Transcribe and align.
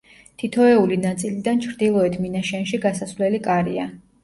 თითოეული 0.43 0.97
ნაწილიდან 1.01 1.61
ჩრდილოეთ 1.67 2.19
მინაშენში 2.25 2.83
გასასვლელი 2.89 3.45
კარია. 3.51 3.89